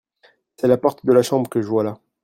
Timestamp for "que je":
1.47-1.67